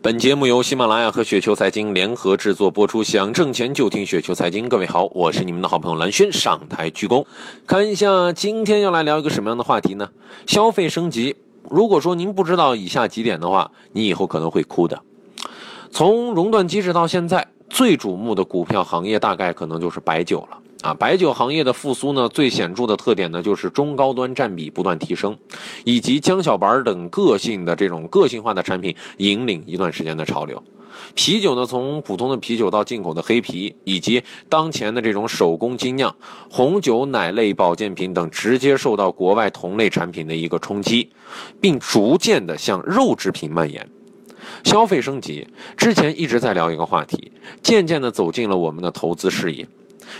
[0.00, 4.68] 本节目由喜马拉雅和雪球财经联合制作播出，想挣钱就听雪球财经。
[4.68, 7.26] 各位好，我是你们的好朋友蓝轩，上台鞠躬。
[7.66, 10.08] 看一下今天要来聊一个什么样的话题呢？
[10.46, 11.34] 消费升级。
[11.68, 15.02] 如果说您不知道以下几点的话，你以后可能会哭的。
[15.90, 20.58] 从熔断机制到现在，最瞩目的股票行业大概可能就是白酒了。
[20.82, 25.36] 啊，白酒行业的复苏呢，最显著的特点呢，就是中高端占比不断提升，
[25.84, 30.62] 以及江小白等个性的这种个性化的产品引领一段时间的潮流。
[31.14, 36.14] 啤酒呢，从普通的啤酒到进口的黑啤，以及当前的这种手工精酿、
[36.48, 41.10] 红酒、奶类、保健品等，直接受到国外同类产品的一个冲击，
[41.60, 43.88] 并逐渐的向肉制品蔓延。
[44.64, 49.66] 消费升级之前一直在聊一个话题，渐渐的走进了我们的投资视野。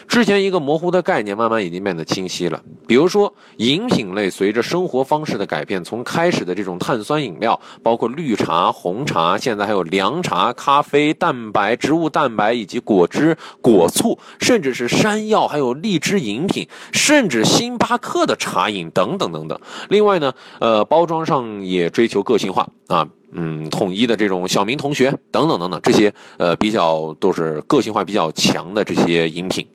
[0.06, 2.62] 之前一个模糊的概念，慢慢已经变得清晰了。
[2.86, 19.60] 比如说，饮品类随着生活方式的改变，从开始的这种碳酸饮料，包括绿茶、红茶，现在还有凉茶、咖啡、蛋白、植物蛋白以及果汁、果醋，甚至是山药，还有荔枝饮品，甚至星巴克的茶饮等等等等。
[19.88, 23.08] 另外呢，呃，包装上也追求个性化啊。
[23.32, 29.66] 嗯，统一的这种小明同学等等等等，这些呃比较都是个性化比较强的这些饮品，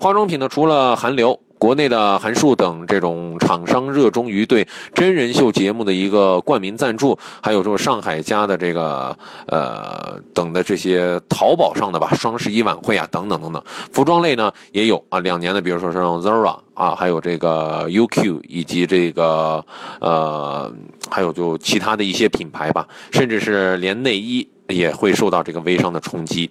[0.00, 1.38] 化妆品呢，除了韩流。
[1.58, 13.62] 国内的韩束等这种厂商热衷于对真人秀节目的一个冠名赞助，还有就是上海家的这个呃等的这些淘宝上的吧，双十一晚会啊等等等等。
[13.92, 19.64] 服装类呢也有啊，两年的，比如说像 Zara 啊，还有这个 UQ 以及这个
[20.00, 20.70] 呃
[21.10, 26.50] 还有就其他的一些品牌吧，甚至是连内衣也会受到这个微商的冲击。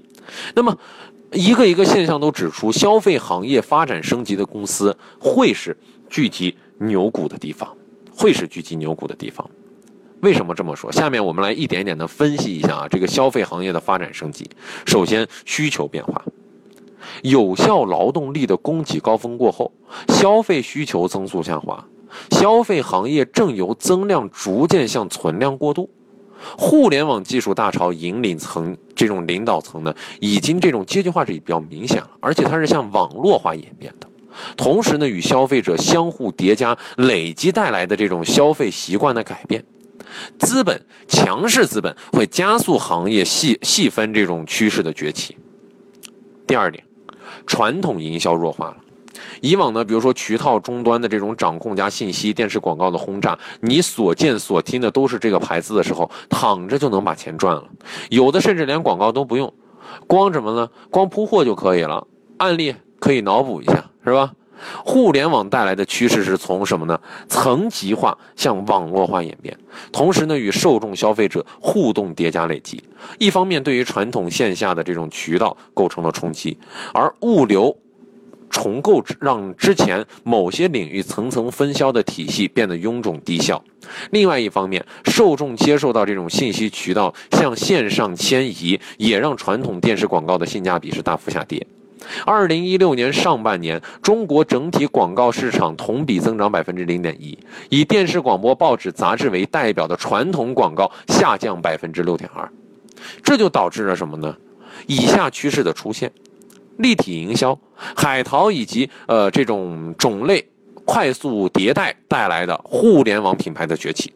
[0.56, 0.76] 那么。
[1.36, 5.76] 一个一个现象都指出，消费行业发展升级的公司会是
[6.10, 7.76] 聚集牛股的地方，
[8.16, 9.48] 会是聚集牛股的地方。
[10.22, 10.90] 为什么这么说？
[10.94, 14.50] 下面我们来一点点的分析一下啊，这个消费行业的发展升级。
[14.86, 16.24] 首先，需求变化，
[17.22, 19.70] 有效劳动力的供给高峰过后，
[20.08, 21.86] 消费需求增速下滑，
[22.32, 25.90] 消费行业正由增量逐渐向存量过渡。
[26.58, 34.08] 互联网技术大潮引领层这种领导层呢，已经这种阶级化是比较明显了，而且它是向网络化演变的。
[34.58, 39.64] 同时呢，与消费者相互叠加累积带来的这种消费习惯的改变，
[40.38, 45.38] 资本强势资本会加速行业细细分这种趋势的崛起。
[46.46, 46.84] 第二点，
[47.48, 48.78] 传统营销弱化了。
[49.42, 57.64] 以往呢，比如说渠道终端的这种掌控加信息、电视广告的轰炸，你所见所听的都是这个牌子的时候，躺着就能把钱赚了。
[58.10, 59.54] 有的甚至连广告都不用，
[60.08, 60.70] 光什么呢？
[60.90, 62.06] 光铺货就可以了。
[62.38, 64.34] 案例可以脑补一下，是吧？
[64.86, 67.00] 互联网带来的趋势是从什么呢？
[67.28, 69.58] 层级化向网络化演变，
[69.92, 72.82] 同时呢，与受众消费者互动叠加累积。
[73.20, 76.58] 一方面，对于传统线下的这种渠道构成了冲击，
[76.94, 77.78] 而物流。
[78.56, 83.62] 重构让之前某些领域层层分销的体系变得臃肿低效。
[84.12, 91.68] 另外一方面，受众接受到这种信息渠道向线上迁移，也让传统电视广告的性价比是大幅下跌。
[92.26, 97.38] 二零一六年上半年，中国整体广告市场同比增长百分之零点一，
[97.70, 102.50] 以电视、广播、报纸、杂志为代表的传统广告下降百分之六点二。
[103.22, 104.36] 这就导致了什么呢？
[104.88, 106.12] 以下趋势的出现。
[106.78, 107.58] 立体营销、
[107.96, 110.48] 海淘以及呃这种种类
[110.84, 114.14] 快速迭代带来的互联网品牌的崛起，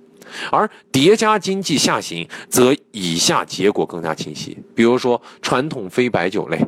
[0.52, 4.58] 而叠加经济下行，则以下结果更加清晰。
[4.76, 6.64] 比如说传统非白酒类，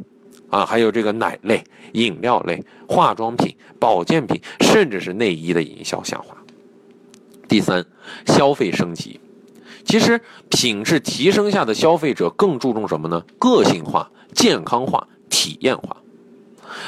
[0.49, 1.63] 啊，还有这个奶类、
[1.93, 6.35] 饮料类、化妆品、保健品，甚至是内衣的营销下滑。
[7.47, 7.85] 第三，
[8.25, 9.19] 消费升级，
[9.83, 10.19] 其实
[10.49, 13.21] 品质提升下的消费者更注重什么呢？
[13.37, 15.07] 个性化、健康化。
[15.31, 15.97] 体验化，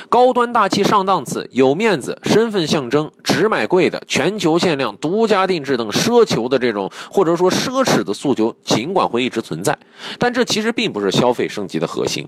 [0.10, 9.76] 高端大气上档次，有面子，身份象征，只买贵的，全球限量，独家定制等奢求的这种或者说奢侈的诉求，尽管会一直存在，
[10.20, 12.28] 但这其实并不是消费升级的核心。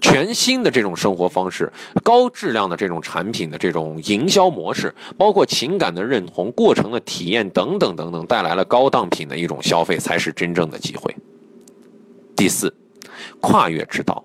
[0.00, 1.72] 全新的这种生活方式，
[2.04, 11.12] 高质量的这种产品的这种营销模式，包括情感的认同、过程的体验等等等等，带来了高档品的一种消费，才是真正的机会。
[12.36, 12.72] 第四，
[13.40, 14.22] 跨越之道。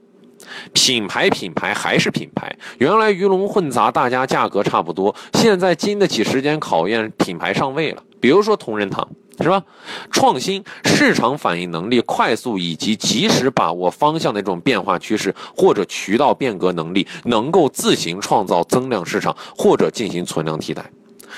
[0.74, 8.04] 品牌品牌还是品牌，原来鱼龙混杂，大家价格差不多，现在经得起时间考验，品牌上位了。
[8.20, 9.08] 比如说同仁堂，
[9.40, 9.64] 是吧？
[10.12, 20.86] 创新、市场反应能力快速以及及时把握方向的这种变化趋势，或者渠道变革能力，能够自行创造增量市场，或者进行存量替代。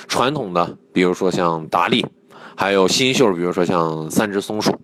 [0.08, 2.06] 传统的，比如说像达利，
[2.56, 4.78] 还有新秀，比如说像三只松鼠。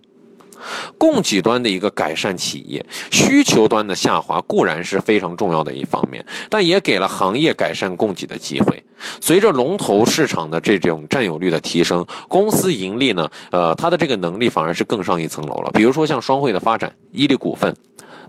[1.00, 8.84] 供给端的一个改善企业，需求端的下滑固然是非常重要的一方面，但也给了行业改善供给的机会。
[9.18, 15.70] 随着龙头市场的这种占有率的提升，公司盈利呢，呃，它的这个能力反而是更上一层楼了。
[15.72, 17.74] 比如说像双汇的发展，伊利股份，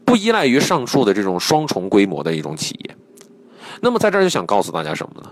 [0.06, 2.96] 不依赖于上述的这种双重规模的一种企业。
[3.82, 5.30] 那么在这儿就想告诉大家什么呢？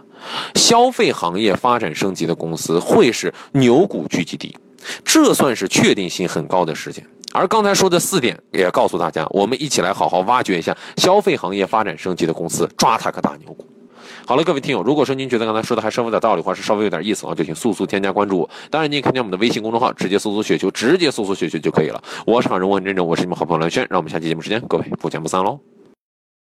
[0.55, 4.57] 消费行业发展升级的公司会是牛股聚集地，
[5.05, 7.01] 这算是确定性很高的事情。
[7.31, 13.65] 而刚才说的四点也告诉大家，我们一起来好好挖掘一下消费行业发展升级的公司，抓它个大牛股。
[14.25, 18.49] 好了，各位听友，如果说您觉得刚才说的还稍微有点道理，或者是稍微有点意思的话，就请速速添加关注我。
[18.69, 22.03] 当然，您也可以添加我们的微信公众号，直接搜索“雪球”，直接搜索“雪球”就可以了。
[22.25, 25.59] 我是好人，我很真诚，我是你们好朋友蓝轩，让我们下期节目时间，各位不见不散喽。